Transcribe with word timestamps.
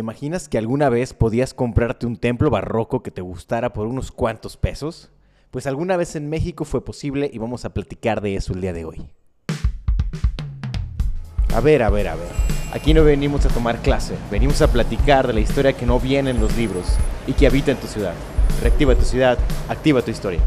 ¿Imaginas 0.00 0.48
que 0.48 0.56
alguna 0.56 0.88
vez 0.88 1.12
podías 1.12 1.52
comprarte 1.52 2.06
un 2.06 2.16
templo 2.16 2.48
barroco 2.48 3.02
que 3.02 3.10
te 3.10 3.20
gustara 3.20 3.74
por 3.74 3.86
unos 3.86 4.10
cuantos 4.10 4.56
pesos? 4.56 5.10
Pues 5.50 5.66
alguna 5.66 5.98
vez 5.98 6.16
en 6.16 6.30
México 6.30 6.64
fue 6.64 6.82
posible 6.82 7.30
y 7.30 7.36
vamos 7.36 7.66
a 7.66 7.74
platicar 7.74 8.22
de 8.22 8.34
eso 8.34 8.54
el 8.54 8.62
día 8.62 8.72
de 8.72 8.86
hoy. 8.86 9.10
A 11.54 11.60
ver, 11.60 11.82
a 11.82 11.90
ver, 11.90 12.08
a 12.08 12.14
ver. 12.14 12.28
Aquí 12.72 12.94
no 12.94 13.04
venimos 13.04 13.44
a 13.44 13.50
tomar 13.50 13.82
clase, 13.82 14.14
venimos 14.30 14.62
a 14.62 14.72
platicar 14.72 15.26
de 15.26 15.34
la 15.34 15.40
historia 15.40 15.74
que 15.74 15.84
no 15.84 16.00
viene 16.00 16.30
en 16.30 16.40
los 16.40 16.56
libros 16.56 16.86
y 17.26 17.34
que 17.34 17.46
habita 17.46 17.72
en 17.72 17.76
tu 17.76 17.86
ciudad. 17.86 18.14
Reactiva 18.62 18.94
tu 18.94 19.04
ciudad, 19.04 19.36
activa 19.68 20.00
tu 20.00 20.10
historia. 20.10 20.40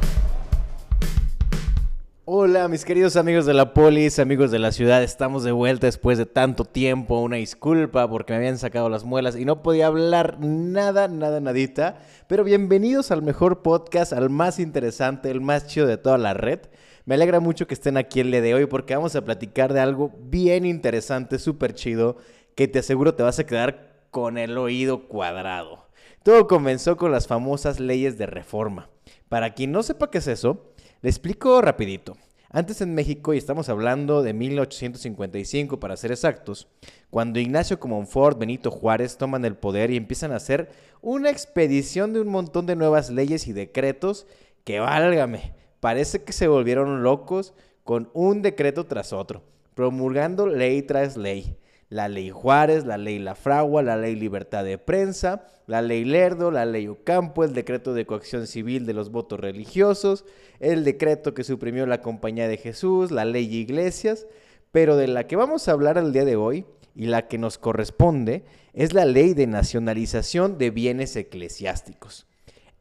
Hola 2.45 2.67
mis 2.67 2.83
queridos 2.83 3.15
amigos 3.15 3.45
de 3.45 3.53
la 3.53 3.73
polis, 3.73 4.19
amigos 4.19 4.51
de 4.51 4.59
la 4.59 4.73
ciudad, 4.73 5.01
estamos 5.01 5.45
de 5.45 5.53
vuelta 5.53 5.87
después 5.87 6.17
de 6.17 6.25
tanto 6.25 6.65
tiempo, 6.65 7.21
una 7.21 7.37
disculpa 7.37 8.09
porque 8.09 8.33
me 8.33 8.39
habían 8.39 8.57
sacado 8.57 8.89
las 8.89 9.05
muelas 9.05 9.37
y 9.37 9.45
no 9.45 9.63
podía 9.63 9.87
hablar 9.87 10.39
nada, 10.41 11.07
nada, 11.07 11.39
nadita, 11.39 12.01
pero 12.27 12.43
bienvenidos 12.43 13.11
al 13.11 13.21
mejor 13.21 13.61
podcast, 13.61 14.11
al 14.11 14.29
más 14.29 14.59
interesante, 14.59 15.31
el 15.31 15.39
más 15.39 15.67
chido 15.67 15.87
de 15.87 15.95
toda 15.95 16.17
la 16.17 16.33
red. 16.33 16.59
Me 17.05 17.15
alegra 17.15 17.39
mucho 17.39 17.65
que 17.65 17.75
estén 17.75 17.95
aquí 17.95 18.19
el 18.19 18.31
día 18.31 18.41
de 18.41 18.55
hoy 18.55 18.65
porque 18.65 18.93
vamos 18.93 19.15
a 19.15 19.23
platicar 19.23 19.71
de 19.71 19.79
algo 19.79 20.11
bien 20.19 20.65
interesante, 20.65 21.39
súper 21.39 21.73
chido, 21.73 22.17
que 22.55 22.67
te 22.67 22.79
aseguro 22.79 23.15
te 23.15 23.23
vas 23.23 23.39
a 23.39 23.45
quedar 23.45 24.03
con 24.11 24.37
el 24.37 24.57
oído 24.57 25.07
cuadrado. 25.07 25.87
Todo 26.23 26.49
comenzó 26.49 26.97
con 26.97 27.13
las 27.13 27.25
famosas 27.25 27.79
leyes 27.79 28.17
de 28.17 28.25
reforma. 28.25 28.89
Para 29.29 29.53
quien 29.53 29.71
no 29.71 29.81
sepa 29.81 30.11
qué 30.11 30.17
es 30.17 30.27
eso, 30.27 30.73
le 31.01 31.09
explico 31.09 31.61
rapidito. 31.61 32.17
Antes 32.55 32.81
en 32.81 32.93
México, 32.93 33.33
y 33.33 33.39
estamos 33.39 33.67
hablando 33.67 34.21
de 34.21 34.31
1855 34.31 35.79
para 35.79 35.97
ser 35.97 36.11
exactos, 36.11 36.67
cuando 37.09 37.39
Ignacio 37.39 37.79
Comonfort, 37.79 38.37
Benito 38.37 38.69
Juárez 38.69 39.17
toman 39.17 39.43
el 39.43 39.55
poder 39.55 39.89
y 39.89 39.97
empiezan 39.97 40.31
a 40.31 40.35
hacer 40.35 40.69
una 41.01 41.31
expedición 41.31 42.13
de 42.13 42.21
un 42.21 42.27
montón 42.27 42.67
de 42.67 42.75
nuevas 42.75 43.09
leyes 43.09 43.47
y 43.47 43.53
decretos 43.53 44.27
que 44.65 44.79
válgame, 44.79 45.55
parece 45.79 46.21
que 46.21 46.31
se 46.31 46.47
volvieron 46.47 47.01
locos 47.01 47.55
con 47.83 48.11
un 48.13 48.43
decreto 48.43 48.85
tras 48.85 49.13
otro, 49.13 49.41
promulgando 49.73 50.45
ley 50.45 50.83
tras 50.83 51.17
ley 51.17 51.57
la 51.93 52.09
ley 52.09 52.31
Juárez, 52.31 52.85
la 52.85 52.97
ley 52.97 53.19
La 53.19 53.35
Fragua, 53.35 53.83
la 53.83 53.97
ley 53.97 54.15
Libertad 54.15 54.63
de 54.63 54.79
Prensa, 54.79 55.45
la 55.67 55.81
ley 55.81 56.03
Lerdo, 56.03 56.49
la 56.49 56.65
ley 56.65 56.87
Ocampo, 56.87 57.43
el 57.43 57.53
decreto 57.53 57.93
de 57.93 58.05
coacción 58.05 58.47
civil 58.47 58.85
de 58.85 58.93
los 58.93 59.11
votos 59.11 59.39
religiosos, 59.39 60.25
el 60.59 60.83
decreto 60.83 61.33
que 61.33 61.43
suprimió 61.43 61.85
la 61.85 62.01
Compañía 62.01 62.47
de 62.47 62.57
Jesús, 62.57 63.11
la 63.11 63.25
ley 63.25 63.45
Iglesias, 63.55 64.25
pero 64.71 64.97
de 64.97 65.07
la 65.07 65.27
que 65.27 65.35
vamos 65.35 65.67
a 65.67 65.71
hablar 65.71 65.99
el 65.99 66.11
día 66.13 66.25
de 66.25 66.35
hoy 66.35 66.65
y 66.95 67.05
la 67.05 67.27
que 67.27 67.37
nos 67.37 67.59
corresponde 67.59 68.43
es 68.73 68.93
la 68.93 69.05
ley 69.05 69.35
de 69.35 69.45
nacionalización 69.45 70.57
de 70.57 70.71
bienes 70.71 71.15
eclesiásticos. 71.15 72.25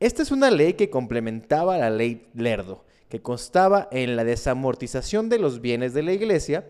Esta 0.01 0.23
es 0.23 0.31
una 0.31 0.51
ley 0.51 0.73
que 0.73 0.89
complementaba 0.89 1.77
la 1.77 1.91
ley 1.91 2.29
Lerdo, 2.35 2.85
que 3.11 3.21
constaba 3.21 3.89
en 3.93 4.17
la 4.17 4.25
desamortización 4.25 5.29
de 5.29 5.39
los 5.39 5.61
bienes 5.61 5.93
de 5.93 6.03
la 6.03 6.15
iglesia, 6.15 6.65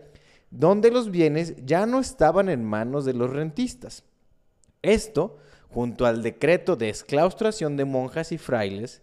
donde 0.53 0.91
los 0.91 1.09
bienes 1.09 1.55
ya 1.65 1.87
no 1.87 1.99
estaban 1.99 2.47
en 2.47 2.63
manos 2.63 3.05
de 3.05 3.13
los 3.13 3.31
rentistas. 3.31 4.03
Esto, 4.83 5.37
junto 5.69 6.05
al 6.05 6.21
decreto 6.21 6.75
de 6.75 6.89
exclaustración 6.89 7.75
de 7.75 7.85
monjas 7.85 8.31
y 8.31 8.37
frailes, 8.37 9.01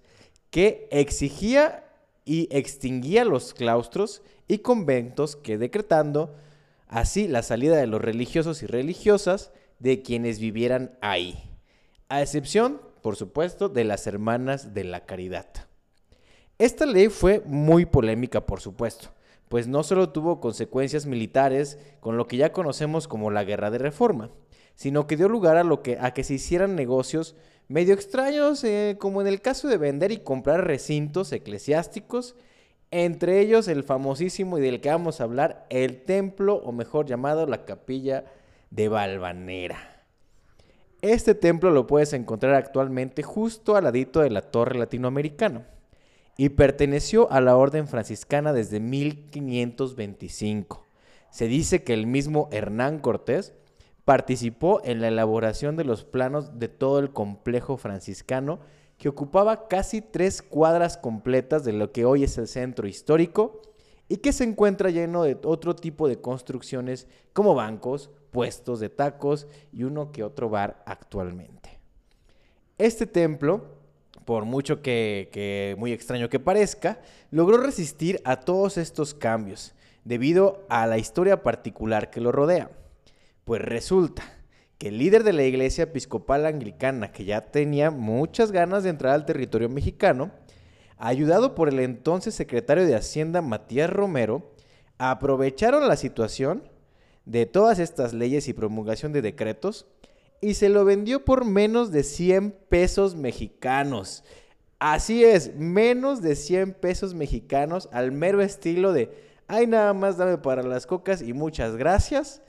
que 0.50 0.86
exigía 0.92 1.84
y 2.24 2.48
extinguía 2.56 3.24
los 3.24 3.52
claustros 3.52 4.22
y 4.46 4.58
conventos 4.58 5.34
que 5.34 5.58
decretando 5.58 6.36
así 6.86 7.26
la 7.26 7.42
salida 7.42 7.76
de 7.76 7.88
los 7.88 8.00
religiosos 8.00 8.62
y 8.62 8.66
religiosas 8.66 9.50
de 9.80 10.02
quienes 10.02 10.38
vivieran 10.38 10.96
ahí, 11.00 11.50
a 12.08 12.22
excepción, 12.22 12.80
por 13.02 13.16
supuesto, 13.16 13.68
de 13.68 13.82
las 13.82 14.06
hermanas 14.06 14.72
de 14.72 14.84
la 14.84 15.04
caridad. 15.04 15.48
Esta 16.58 16.86
ley 16.86 17.08
fue 17.08 17.42
muy 17.44 17.86
polémica, 17.86 18.46
por 18.46 18.60
supuesto, 18.60 19.08
pues 19.50 19.66
no 19.66 19.82
solo 19.82 20.10
tuvo 20.10 20.38
consecuencias 20.38 21.06
militares 21.06 21.76
con 21.98 22.16
lo 22.16 22.28
que 22.28 22.36
ya 22.36 22.52
conocemos 22.52 23.08
como 23.08 23.32
la 23.32 23.42
Guerra 23.42 23.72
de 23.72 23.78
Reforma, 23.78 24.30
sino 24.76 25.08
que 25.08 25.16
dio 25.16 25.28
lugar 25.28 25.56
a, 25.56 25.64
lo 25.64 25.82
que, 25.82 25.98
a 26.00 26.14
que 26.14 26.22
se 26.22 26.34
hicieran 26.34 26.76
negocios 26.76 27.34
medio 27.66 27.92
extraños, 27.92 28.62
eh, 28.62 28.96
como 29.00 29.20
en 29.20 29.26
el 29.26 29.40
caso 29.40 29.66
de 29.66 29.76
vender 29.76 30.12
y 30.12 30.18
comprar 30.18 30.68
recintos 30.68 31.32
eclesiásticos, 31.32 32.36
entre 32.92 33.40
ellos 33.40 33.66
el 33.66 33.82
famosísimo 33.82 34.56
y 34.56 34.60
del 34.60 34.80
que 34.80 34.90
vamos 34.90 35.20
a 35.20 35.24
hablar, 35.24 35.66
el 35.68 36.04
templo, 36.04 36.54
o 36.54 36.70
mejor 36.70 37.06
llamado 37.06 37.44
la 37.46 37.64
capilla 37.64 38.26
de 38.70 38.88
Valvanera. 38.88 40.04
Este 41.02 41.34
templo 41.34 41.72
lo 41.72 41.88
puedes 41.88 42.12
encontrar 42.12 42.54
actualmente 42.54 43.24
justo 43.24 43.74
al 43.74 43.82
ladito 43.82 44.20
de 44.20 44.30
la 44.30 44.42
Torre 44.42 44.78
Latinoamericana 44.78 45.66
y 46.40 46.48
perteneció 46.48 47.30
a 47.30 47.42
la 47.42 47.54
orden 47.54 47.86
franciscana 47.86 48.54
desde 48.54 48.80
1525. 48.80 50.86
Se 51.30 51.48
dice 51.48 51.84
que 51.84 51.92
el 51.92 52.06
mismo 52.06 52.48
Hernán 52.50 52.98
Cortés 52.98 53.52
participó 54.06 54.80
en 54.82 55.02
la 55.02 55.08
elaboración 55.08 55.76
de 55.76 55.84
los 55.84 56.04
planos 56.04 56.58
de 56.58 56.68
todo 56.68 56.98
el 56.98 57.12
complejo 57.12 57.76
franciscano 57.76 58.58
que 58.96 59.10
ocupaba 59.10 59.68
casi 59.68 60.00
tres 60.00 60.40
cuadras 60.40 60.96
completas 60.96 61.62
de 61.62 61.74
lo 61.74 61.92
que 61.92 62.06
hoy 62.06 62.24
es 62.24 62.38
el 62.38 62.48
centro 62.48 62.88
histórico 62.88 63.60
y 64.08 64.16
que 64.16 64.32
se 64.32 64.44
encuentra 64.44 64.88
lleno 64.88 65.24
de 65.24 65.38
otro 65.44 65.76
tipo 65.76 66.08
de 66.08 66.22
construcciones 66.22 67.06
como 67.34 67.54
bancos, 67.54 68.08
puestos 68.30 68.80
de 68.80 68.88
tacos 68.88 69.46
y 69.74 69.82
uno 69.82 70.10
que 70.10 70.24
otro 70.24 70.48
bar 70.48 70.82
actualmente. 70.86 71.78
Este 72.78 73.06
templo 73.06 73.78
por 74.24 74.44
mucho 74.44 74.82
que, 74.82 75.74
muy 75.78 75.92
extraño 75.92 76.28
que 76.28 76.40
parezca, 76.40 77.00
logró 77.30 77.58
resistir 77.58 78.20
a 78.24 78.36
todos 78.36 78.76
estos 78.76 79.14
cambios 79.14 79.74
debido 80.04 80.64
a 80.68 80.86
la 80.86 80.98
historia 80.98 81.42
particular 81.42 82.10
que 82.10 82.20
lo 82.20 82.32
rodea. 82.32 82.70
Pues 83.44 83.62
resulta 83.62 84.22
que 84.78 84.88
el 84.88 84.98
líder 84.98 85.24
de 85.24 85.32
la 85.32 85.42
iglesia 85.42 85.84
episcopal 85.84 86.46
anglicana, 86.46 87.12
que 87.12 87.24
ya 87.24 87.50
tenía 87.50 87.90
muchas 87.90 88.52
ganas 88.52 88.82
de 88.82 88.90
entrar 88.90 89.14
al 89.14 89.26
territorio 89.26 89.68
mexicano, 89.68 90.30
ayudado 90.96 91.54
por 91.54 91.68
el 91.68 91.80
entonces 91.80 92.34
secretario 92.34 92.86
de 92.86 92.94
Hacienda 92.94 93.42
Matías 93.42 93.90
Romero, 93.90 94.52
aprovecharon 94.98 95.88
la 95.88 95.96
situación 95.96 96.62
de 97.24 97.46
todas 97.46 97.78
estas 97.78 98.12
leyes 98.12 98.48
y 98.48 98.52
promulgación 98.52 99.12
de 99.12 99.22
decretos 99.22 99.86
y 100.40 100.54
se 100.54 100.68
lo 100.68 100.84
vendió 100.84 101.24
por 101.24 101.44
menos 101.44 101.90
de 101.90 102.02
100 102.02 102.52
pesos 102.68 103.14
mexicanos. 103.14 104.24
Así 104.78 105.24
es, 105.24 105.54
menos 105.56 106.22
de 106.22 106.36
100 106.36 106.74
pesos 106.74 107.14
mexicanos 107.14 107.88
al 107.92 108.12
mero 108.12 108.40
estilo 108.40 108.92
de, 108.92 109.10
ay 109.46 109.66
nada 109.66 109.92
más 109.92 110.16
dame 110.16 110.38
para 110.38 110.62
las 110.62 110.86
cocas 110.86 111.20
y 111.20 111.34
muchas 111.34 111.76
gracias. 111.76 112.42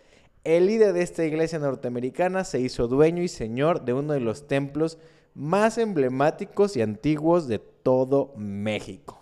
El 0.43 0.67
líder 0.67 0.93
de 0.93 1.03
esta 1.03 1.25
iglesia 1.25 1.59
norteamericana 1.59 2.45
se 2.45 2.61
hizo 2.61 2.87
dueño 2.87 3.21
y 3.21 3.27
señor 3.27 3.83
de 3.83 3.93
uno 3.93 4.13
de 4.13 4.21
los 4.21 4.47
templos 4.47 4.97
más 5.35 5.77
emblemáticos 5.77 6.75
y 6.77 6.81
antiguos 6.81 7.47
de 7.47 7.59
todo 7.59 8.33
México. 8.37 9.21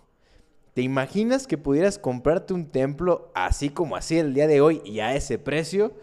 ¿Te 0.73 0.81
imaginas 0.81 1.47
que 1.47 1.57
pudieras 1.57 1.97
comprarte 1.97 2.53
un 2.53 2.67
templo 2.67 3.31
así 3.33 3.69
como 3.69 3.95
así 3.95 4.17
el 4.17 4.33
día 4.33 4.47
de 4.47 4.61
hoy 4.61 4.81
y 4.85 4.99
a 4.99 5.15
ese 5.15 5.39
precio? 5.39 5.93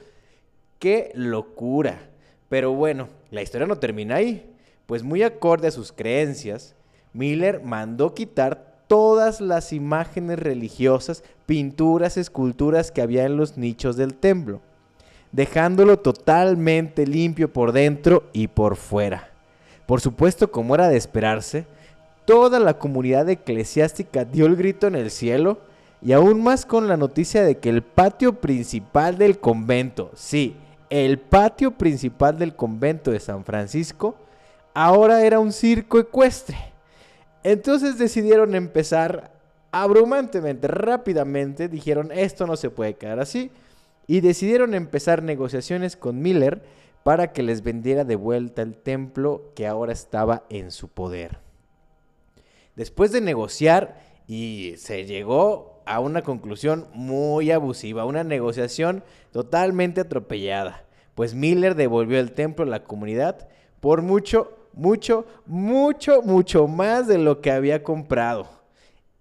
¡Qué 0.78 1.12
locura! 1.15 2.10
Pero 2.48 2.72
bueno, 2.72 3.08
la 3.30 3.42
historia 3.42 3.66
no 3.66 3.78
termina 3.78 4.16
ahí, 4.16 4.52
pues 4.86 5.02
muy 5.02 5.22
acorde 5.22 5.68
a 5.68 5.72
sus 5.72 5.92
creencias, 5.92 6.74
Miller 7.12 7.62
mandó 7.62 8.14
quitar 8.14 8.76
todas 8.86 9.40
las 9.40 9.72
imágenes 9.72 10.38
religiosas, 10.38 11.24
pinturas, 11.46 12.16
esculturas 12.16 12.90
que 12.92 13.02
había 13.02 13.24
en 13.24 13.36
los 13.36 13.56
nichos 13.56 13.96
del 13.96 14.14
templo, 14.14 14.60
dejándolo 15.32 15.98
totalmente 15.98 17.06
limpio 17.06 17.52
por 17.52 17.72
dentro 17.72 18.24
y 18.32 18.48
por 18.48 18.76
fuera. 18.76 19.31
Por 19.87 20.00
supuesto, 20.00 20.50
como 20.50 20.75
era 20.75 20.88
de 20.88 20.96
esperarse, 20.96 21.66
toda 22.25 22.58
la 22.58 22.78
comunidad 22.78 23.28
eclesiástica 23.28 24.25
dio 24.25 24.46
el 24.46 24.56
grito 24.56 24.87
en 24.87 24.94
el 24.94 25.10
cielo 25.10 25.58
y 26.02 26.12
aún 26.12 26.42
más 26.42 26.66
con 26.66 26.87
la 26.87 26.96
noticia 26.96 27.42
de 27.42 27.58
que 27.58 27.70
el 27.70 27.82
patio 27.82 28.34
principal 28.34 29.16
del 29.16 29.38
convento, 29.38 30.10
sí, 30.14 30.56
el 30.91 31.19
patio 31.19 31.73
principal 31.73 32.38
del 32.38 32.55
convento 32.55 33.11
de 33.11 33.21
San 33.21 33.44
Francisco 33.44 34.17
ahora 34.75 35.25
era 35.25 35.41
un 35.41 35.53
circo 35.53 35.99
ecuestre. 35.99 36.56
Entonces 37.43 37.99
decidieron 37.99 38.55
empezar 38.55 39.33
abrumantemente, 39.73 40.69
rápidamente, 40.69 41.69
dijeron 41.69 42.11
esto 42.12 42.47
no 42.47 42.56
se 42.56 42.71
puede 42.71 42.94
quedar 42.94 43.21
así 43.21 43.50
y 44.06 44.21
decidieron 44.21 44.75
empezar 44.75 45.23
negociaciones 45.23 45.97
con 45.97 46.21
Miller 46.21 46.62
para 47.03 47.33
que 47.33 47.43
les 47.43 47.62
vendiera 47.62 48.05
de 48.05 48.17
vuelta 48.17 48.62
el 48.62 48.77
templo 48.77 49.53
que 49.55 49.67
ahora 49.67 49.93
estaba 49.93 50.44
en 50.49 50.71
su 50.71 50.88
poder. 50.88 51.38
Después 52.75 53.12
de 53.12 53.21
negociar 53.21 54.00
y 54.26 54.75
se 54.76 55.05
llegó 55.05 55.82
a 55.87 56.00
una 56.00 56.23
conclusión 56.23 56.88
muy 56.93 57.50
abusiva, 57.50 58.05
una 58.05 58.25
negociación 58.25 59.05
totalmente 59.32 60.00
atropellada, 60.00 60.84
pues 61.14 61.34
Miller 61.34 61.75
devolvió 61.75 62.19
el 62.19 62.32
templo 62.32 62.64
a 62.64 62.69
la 62.69 62.84
comunidad 62.84 63.49
por 63.81 64.02
mucho, 64.02 64.56
mucho, 64.73 65.26
mucho, 65.46 66.23
mucho 66.23 66.67
más 66.67 67.06
de 67.06 67.19
lo 67.19 67.40
que 67.40 67.52
había 67.52 67.82
comprado. 67.82 68.49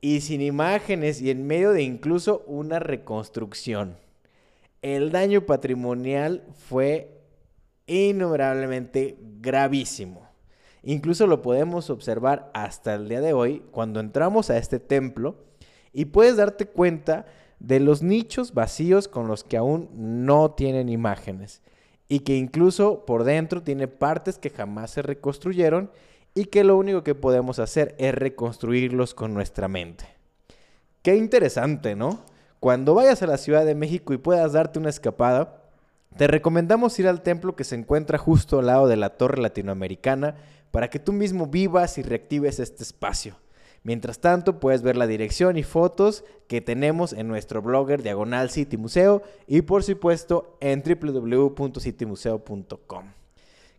Y 0.01 0.21
sin 0.21 0.41
imágenes 0.41 1.21
y 1.21 1.31
en 1.31 1.47
medio 1.47 1.71
de 1.71 1.83
incluso 1.83 2.43
una 2.47 2.79
reconstrucción. 2.79 3.97
El 4.81 5.11
daño 5.11 5.45
patrimonial 5.45 6.43
fue 6.67 7.21
innumerablemente 7.87 9.17
gravísimo. 9.39 10.27
Incluso 10.87 11.25
lo 11.25 11.41
podemos 11.41 11.89
observar 11.89 12.51
hasta 12.53 12.93
el 12.93 13.09
día 13.09 13.19
de 13.19 13.33
hoy 13.33 13.63
cuando 13.71 13.99
entramos 13.99 14.51
a 14.51 14.57
este 14.57 14.79
templo 14.79 15.35
y 15.91 16.05
puedes 16.05 16.37
darte 16.37 16.67
cuenta 16.67 17.25
de 17.59 17.79
los 17.79 18.03
nichos 18.03 18.53
vacíos 18.53 19.07
con 19.07 19.27
los 19.27 19.43
que 19.43 19.57
aún 19.57 19.89
no 19.95 20.51
tienen 20.51 20.87
imágenes 20.87 21.63
y 22.07 22.19
que 22.19 22.37
incluso 22.37 23.03
por 23.05 23.23
dentro 23.23 23.63
tiene 23.63 23.87
partes 23.87 24.37
que 24.37 24.51
jamás 24.51 24.91
se 24.91 25.01
reconstruyeron 25.01 25.89
y 26.35 26.45
que 26.45 26.63
lo 26.63 26.77
único 26.77 27.03
que 27.03 27.15
podemos 27.15 27.57
hacer 27.57 27.95
es 27.97 28.13
reconstruirlos 28.13 29.15
con 29.15 29.33
nuestra 29.33 29.67
mente. 29.67 30.05
Qué 31.01 31.15
interesante, 31.15 31.95
¿no? 31.95 32.21
Cuando 32.59 32.93
vayas 32.93 33.23
a 33.23 33.27
la 33.27 33.37
Ciudad 33.37 33.65
de 33.65 33.73
México 33.73 34.13
y 34.13 34.17
puedas 34.17 34.53
darte 34.53 34.77
una 34.77 34.89
escapada, 34.89 35.63
te 36.17 36.27
recomendamos 36.27 36.99
ir 36.99 37.07
al 37.07 37.21
templo 37.21 37.55
que 37.55 37.63
se 37.63 37.75
encuentra 37.75 38.17
justo 38.17 38.59
al 38.59 38.65
lado 38.67 38.87
de 38.87 38.95
la 38.95 39.11
Torre 39.11 39.41
Latinoamericana 39.41 40.35
para 40.71 40.89
que 40.89 40.99
tú 40.99 41.13
mismo 41.13 41.47
vivas 41.47 41.97
y 41.97 42.03
reactives 42.03 42.59
este 42.59 42.83
espacio. 42.83 43.37
Mientras 43.83 44.19
tanto, 44.19 44.59
puedes 44.59 44.81
ver 44.81 44.97
la 44.97 45.07
dirección 45.07 45.57
y 45.57 45.63
fotos 45.63 46.25
que 46.47 46.59
tenemos 46.59 47.13
en 47.13 47.27
nuestro 47.27 47.61
blogger 47.61 48.01
Diagonal 48.01 48.49
City 48.49 48.77
Museo 48.77 49.21
y 49.45 49.61
por 49.61 49.83
supuesto 49.83 50.57
en 50.59 50.81
www.citymuseo.com. 50.81 53.05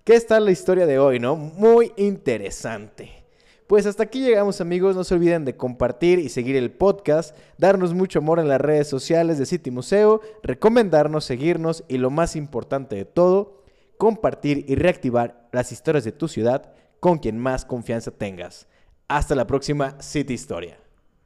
¿Qué 0.04 0.14
está 0.14 0.38
la 0.38 0.52
historia 0.52 0.86
de 0.86 1.00
hoy, 1.00 1.18
no? 1.18 1.34
Muy 1.34 1.92
interesante. 1.96 3.25
Pues 3.66 3.84
hasta 3.86 4.04
aquí 4.04 4.20
llegamos 4.20 4.60
amigos, 4.60 4.94
no 4.94 5.02
se 5.02 5.14
olviden 5.14 5.44
de 5.44 5.56
compartir 5.56 6.20
y 6.20 6.28
seguir 6.28 6.54
el 6.54 6.70
podcast, 6.70 7.36
darnos 7.58 7.94
mucho 7.94 8.20
amor 8.20 8.38
en 8.38 8.46
las 8.46 8.60
redes 8.60 8.86
sociales 8.86 9.38
de 9.38 9.46
City 9.46 9.72
Museo, 9.72 10.20
recomendarnos, 10.44 11.24
seguirnos 11.24 11.82
y 11.88 11.98
lo 11.98 12.10
más 12.10 12.36
importante 12.36 12.94
de 12.94 13.04
todo, 13.04 13.64
compartir 13.98 14.64
y 14.68 14.76
reactivar 14.76 15.48
las 15.50 15.72
historias 15.72 16.04
de 16.04 16.12
tu 16.12 16.28
ciudad 16.28 16.74
con 17.00 17.18
quien 17.18 17.38
más 17.38 17.64
confianza 17.64 18.12
tengas. 18.12 18.68
Hasta 19.08 19.34
la 19.34 19.48
próxima 19.48 20.00
City 20.00 20.34
Historia. 20.34 20.85